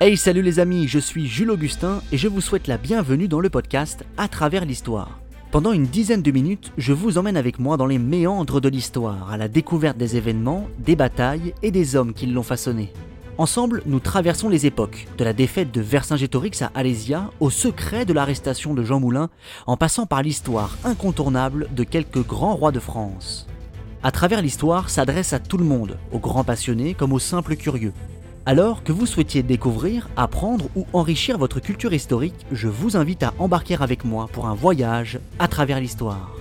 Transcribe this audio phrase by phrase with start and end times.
[0.00, 3.40] Hey salut les amis, je suis Jules Augustin et je vous souhaite la bienvenue dans
[3.40, 5.18] le podcast À travers l'histoire.
[5.50, 9.32] Pendant une dizaine de minutes, je vous emmène avec moi dans les méandres de l'histoire,
[9.32, 12.92] à la découverte des événements, des batailles et des hommes qui l'ont façonné.
[13.38, 18.12] Ensemble, nous traversons les époques, de la défaite de Vercingétorix à Alésia au secret de
[18.12, 19.30] l'arrestation de Jean Moulin,
[19.66, 23.48] en passant par l'histoire incontournable de quelques grands rois de France.
[24.04, 27.92] À travers l'histoire s'adresse à tout le monde, aux grands passionnés comme aux simples curieux.
[28.48, 33.34] Alors que vous souhaitiez découvrir, apprendre ou enrichir votre culture historique, je vous invite à
[33.38, 36.34] embarquer avec moi pour un voyage à travers l'histoire.